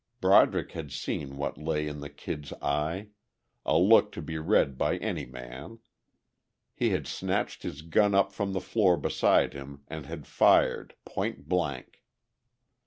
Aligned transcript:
Broderick 0.19 0.71
had 0.71 0.91
seen 0.91 1.37
what 1.37 1.59
lay 1.59 1.85
in 1.85 1.99
the 1.99 2.09
Kid's 2.09 2.51
eye, 2.53 3.09
a 3.63 3.77
look 3.77 4.11
to 4.13 4.21
be 4.23 4.39
read 4.39 4.75
by 4.75 4.97
any 4.97 5.27
man; 5.27 5.77
he 6.73 6.89
had 6.89 7.05
snatched 7.05 7.61
his 7.61 7.83
gun 7.83 8.15
up 8.15 8.33
from 8.33 8.53
the 8.53 8.61
floor 8.61 8.97
beside 8.97 9.53
him 9.53 9.83
and 9.87 10.07
had 10.07 10.25
fired, 10.25 10.95
point 11.05 11.47
blank. 11.47 12.01